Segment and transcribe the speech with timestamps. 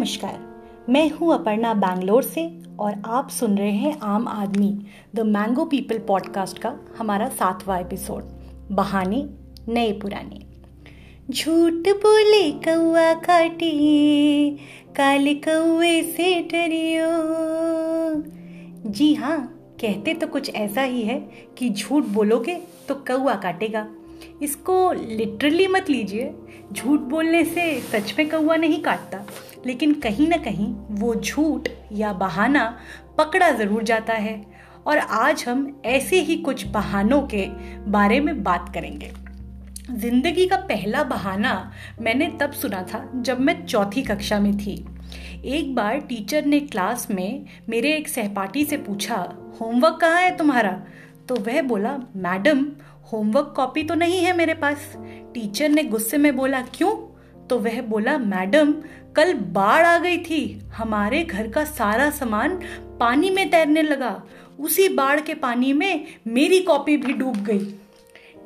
[0.00, 2.42] नमस्कार। मैं हूँ अपर्णा बैंगलोर से
[2.78, 4.68] और आप सुन रहे हैं आम आदमी,
[5.14, 8.22] द मैंगो पीपल पॉडकास्ट का हमारा सातवां एपिसोड,
[8.70, 9.22] बहाने,
[9.68, 10.40] नए पुराने।
[11.30, 13.70] झूठ बोले कौआ काटे
[14.96, 17.10] काले कौए से डरियो।
[18.90, 19.38] जी हाँ
[19.80, 21.20] कहते तो कुछ ऐसा ही है
[21.58, 23.86] कि झूठ बोलोगे तो कौआ काटेगा।
[24.42, 26.34] इसको लिटरली मत लीजिए,
[26.72, 29.24] झूठ बोलने से सच में कौआ नहीं काटता।
[29.66, 32.64] लेकिन कहीं ना कहीं वो झूठ या बहाना
[33.18, 34.44] पकड़ा ज़रूर जाता है।
[34.86, 37.46] और आज हम ऐसे ही कुछ बहानों के
[37.90, 39.12] बारे में बात करेंगे।
[39.90, 44.74] ज़िंदगी का पहला बहाना मैंने तब सुना था जब मैं चौथी कक्षा में थी।
[45.46, 49.16] एक बार टीचर ने क्लास में मेरे एक सहपाठी से पूछा,
[49.60, 50.72] होमवर्क कहाँ है तुम्हारा?
[51.28, 52.64] तो वह बोला, मैडम,
[53.12, 54.92] होमवर्क कॉपी तो नहीं है मेरे पास।
[55.34, 56.94] टीचर ने गुस्से में बोला, क्यों?
[57.50, 58.72] तो वह बोला, मैडम,
[59.16, 62.60] कल बाढ़ आ गई थी। हमारे घर का सारा सामान
[63.00, 64.22] पानी में तैरने लगा।
[64.60, 67.64] उसी बाढ़ के पानी में मेरी कॉपी भी डूब गई।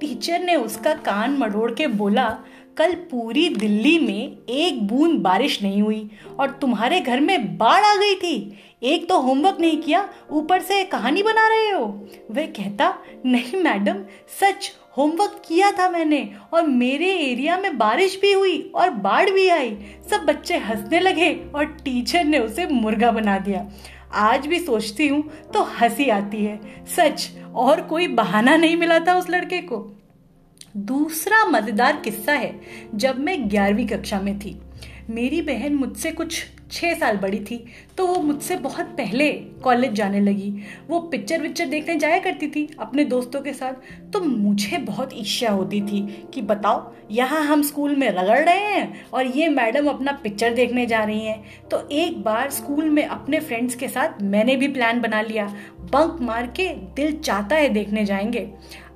[0.00, 2.38] टीचर ने उसका कान मड़ोड़ के बोला,
[2.76, 7.94] कल पूरी दिल्ली में एक बूंद बारिश नहीं हुई और तुम्हारे घर में बाढ़ आ
[7.94, 12.94] गई थी। एक तो होमवर्क नहीं किया, ऊपर से कहानी बना रहे हो। वह कहता,
[13.26, 14.04] नहीं मैडम,
[14.40, 19.48] सच होमवर्क किया था मैंने और मेरे एरिया में बारिश भी हुई और बाढ़ भी
[19.48, 19.76] आई।
[20.10, 23.66] सब बच्चे हंसने लगे और टीचर ने उसे मुर्गा बना दिया।
[24.12, 25.22] आज भी सोचती हूँ
[25.54, 29.78] तो हँसी आती है। सच, और कोई बहाना नहीं मिला था उस लड़के को।
[30.76, 32.60] दूसरा मज़ेदार किस्सा है,
[32.94, 34.60] जब मैं ग्यारहवीं कक्षा में थी।
[35.10, 37.56] मेरी बहन मुझसे कुछ छः साल बड़ी थी
[37.98, 39.30] तो वो मुझसे बहुत पहले
[39.62, 40.52] कॉलेज जाने लगी।
[40.88, 45.50] वो पिक्चर विक्चर देखने जाया करती थी अपने दोस्तों के साथ। तो मुझे बहुत ईर्ष्या
[45.50, 46.00] होती थी
[46.34, 50.86] कि बताओ, यहाँ हम स्कूल में रगड़ रहे हैं और ये मैडम अपना पिक्चर देखने
[50.86, 55.00] जा रही हैं। तो एक बार स्कूल में अपने फ्रेंड्स के साथ मैंने भी प्लान
[55.00, 55.46] बना लिया।
[55.92, 58.50] बंक मार के दिल चाहता है देखने जाएँगे।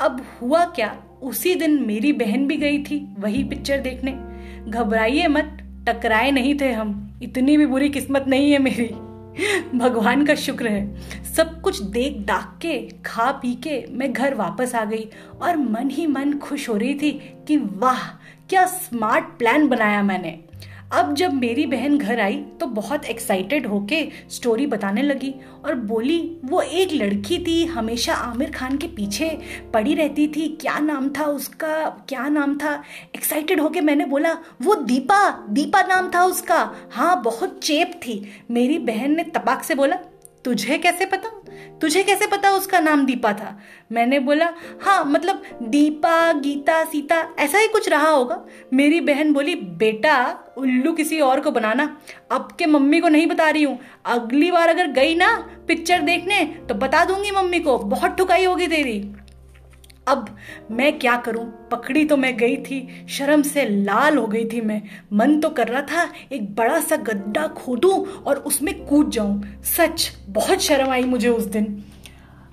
[0.00, 4.12] अब हुआ क्या, उसी दिन मेरी बहन भी गई थी वही पिक्चर देखने।
[4.70, 8.94] घबराइए मत टकराए नहीं थे हम। इतनी भी बुरी किस्मत नहीं है मेरी।
[9.78, 14.74] भगवान का शुक्र है। सब कुछ देख दाख के, खा पी के मैं घर वापस
[14.74, 15.08] आ गई
[15.42, 17.10] और मन ही मन खुश हो रही थी
[17.48, 18.08] कि वाह,
[18.48, 20.38] क्या स्मार्ट प्लान बनाया मैंने।
[20.92, 26.36] अब जब मेरी बहन घर आई तो बहुत एक्साइटेड होके स्टोरी बताने लगी और बोली,
[26.44, 29.38] वो एक लड़की थी, हमेशा आमिर खान के पीछे
[29.74, 31.88] पड़ी रहती थी। क्या नाम था उसका?
[32.08, 32.82] क्या नाम था?
[33.14, 34.32] एक्साइटेड होके मैंने बोला,
[34.62, 39.74] वो दीपा दीपा नाम था उसका। हाँ बहुत चेप थी। मेरी बहन ने तपाक से
[39.74, 39.98] बोला
[40.46, 41.28] तुझे कैसे पता?
[41.80, 43.58] तुझे कैसे पता उसका नाम दीपा था?
[43.92, 44.48] मैंने बोला
[44.82, 50.92] हाँ मतलब दीपा, गीता, सीता, ऐसा ही कुछ रहा होगा। मेरी बहन बोली, बेटा, उल्लू
[50.92, 51.96] किसी और को बनाना।
[52.30, 55.36] अब के मम्मी को नहीं बता रही हूँ। अगली बार अगर गई ना
[55.68, 59.12] पिक्चर देखने तो बता दूँगी मम्मी को। बहुत ठुकाई होगी तेरी।
[60.06, 60.26] अब
[60.70, 61.44] मैं क्या करूँ?
[61.70, 64.80] पकड़ी तो मैं गई थी। शर्म से लाल हो गई थी मैं।
[65.12, 70.10] मन तो कर रहा था एक बड़ा सा गड्ढा खोदूं और उसमें कूद जाऊँ। सच,
[70.28, 71.82] बहुत शर्म आई मुझे उस दिन।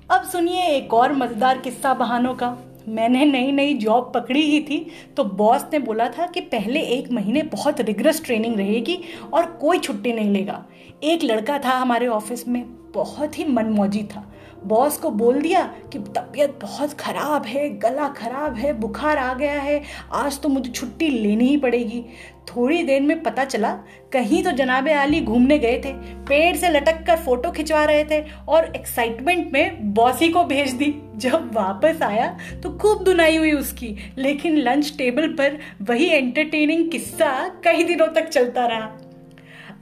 [0.09, 4.85] अब सुनिए एक और मज़ेदार किस्सा बहानों का। मैंने नई नई जॉब पकड़ी ही थी
[5.17, 8.97] तो बॉस ने बोला था कि पहले एक महीने बहुत रिग्रेस ट्रेनिंग रहेगी
[9.33, 10.63] और कोई छुट्टी नहीं लेगा।
[11.03, 14.29] एक लड़का था हमारे ऑफ़िस में, बहुत ही मनमौजी था।
[14.65, 15.61] बॉस को बोल दिया
[15.93, 19.81] कि, तबीयत बहुत ख़राब है, गला ख़राब है, बुखार आ गया है,
[20.13, 22.03] आज तो मुझे छुट्टी लेनी ही पड़ेगी।
[22.49, 23.71] थोड़ी देर में पता चला,
[24.13, 25.93] कहीं तो जनाबे आली घूमने गए थे,
[26.23, 30.93] पेड़ से लटक कर फ़ोटो खिंचवा रहे थे और एक्साइटमेंट में बॉसी को भेज दी।
[31.15, 32.27] जब वापस आया
[32.63, 38.29] तो खूब दुनाई हुई उसकी, लेकिन लंच टेबल पर वही एंटरटेनिंग किस्सा कई दिनों तक
[38.29, 38.91] चलता रहा।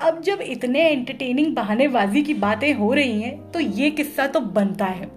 [0.02, 4.86] अब जब इतने एंटरटेनिंग बहानेबाजी की बातें हो रही हैं तो ये किस्सा तो बनता
[4.86, 5.10] है।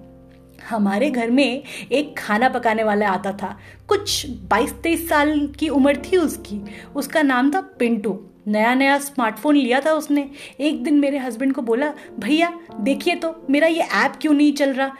[0.68, 1.62] हमारे घर में
[1.92, 3.58] एक खाना पकाने वाला आता था।
[3.88, 6.60] कुछ 22-23 साल की उम्र थी उसकी।
[6.96, 10.30] उसका नाम था पिंटू। नया नया स्मार्टफ़ोन लिया था उसने।
[10.60, 14.72] एक दिन मेरे हस्बैंड को बोला, भैया, देखिए तो मेरा ये ऐप क्यों नहीं चल
[14.72, 14.90] रहा?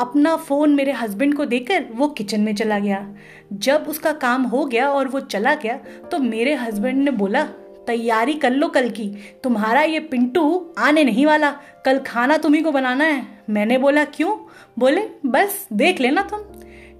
[0.00, 3.14] अपना फ़ोन मेरे हस्बैंड को देकर वो किचन में चला गया।
[3.52, 5.76] जब उसका काम हो गया और वो चला गया
[6.10, 7.48] तो मेरे हस्बैंड ने बोला
[7.86, 9.14] तैयारी कर लो कल की।
[9.44, 11.50] तुम्हारा ये पिंटू आने नहीं वाला।
[11.84, 14.36] कल खाना तुम्ही को बनाना है। मैंने बोला, क्यों?
[14.78, 16.40] बोले, बस, देख लेना तुम।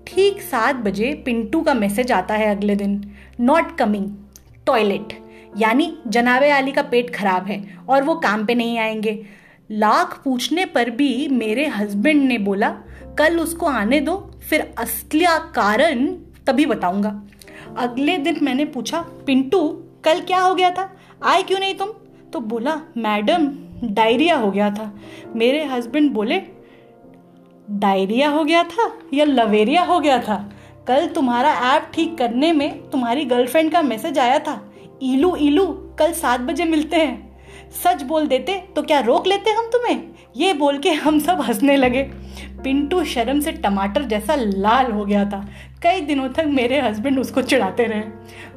[0.07, 4.17] ठीक सात बजे पिंटू का मैसेज आता है अगले दिन। नॉट कमिंग
[4.67, 5.23] टॉयलेट
[5.59, 9.27] यानी जनाबे आली का पेट खराब है और वो काम पे नहीं आएँगे।
[9.71, 12.69] लाख पूछने पर भी मेरे हस्बैंड ने बोला,
[13.19, 16.07] कल उसको आने दो, फिर असली कारण
[16.47, 17.23] तभी बताऊँगा।
[17.79, 20.91] अगले दिन मैंने पूछा, पिंटू कल क्या हो गया था?
[21.25, 21.89] आए क्यों नहीं तुम?
[22.33, 23.47] तो बोला, मैडम,
[23.85, 24.93] डायरिया हो गया था।
[25.37, 26.43] मेरे हस्बैंड बोले,
[27.71, 30.53] डायरिया हो गया था या लवेरिया हो गया था?
[30.87, 34.61] कल तुम्हारा ऐप ठीक करने में तुम्हारी गर्लफ्रेंड का मैसेज आया था
[35.03, 35.67] इलू इलू
[35.99, 37.39] कल सात बजे मिलते हैं।
[37.85, 40.03] सच बोल देते तो क्या रोक लेते हम तुम्हें?
[40.37, 42.03] ये बोल के हम सब हंसने लगे।
[42.65, 45.49] पिंटू शर्म से टमाटर जैसा लाल हो गया था।
[45.83, 48.01] कई दिनों तक मेरे हस्बैंड उसको चिढ़ाते रहे।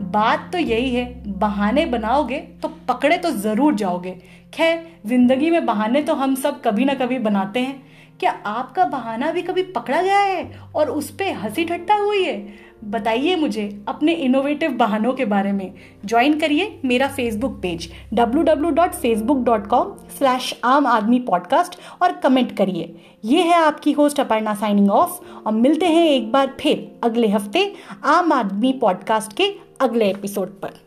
[0.02, 4.12] बात तो यही है बहाने बनाओगे तो पकड़े तो ज़रूर जाओगे।
[4.54, 7.84] खैर, ज़िंदगी में बहाने तो हम सब कभी ना कभी बनाते हैं।
[8.20, 12.66] क्या आपका बहाना भी कभी पकड़ा गया है और उस पर हँसी ठट्टा हुई है?
[12.84, 15.74] बताइए मुझे अपने इनोवेटिव बहानों के बारे में।
[16.06, 22.96] ज्वाइन करिए मेरा फेसबुक पेज www.facebook.com स्लैश आम आदमी पॉडकास्ट और कमेंट करिए।
[23.26, 27.72] ये है आपकी होस्ट अपर्णा साइनिंग ऑफ़ और मिलते हैं एक बार फिर अगले हफ़्ते
[28.06, 30.85] आम आदमी पॉडकास्ट के अगले एपिसोड पर।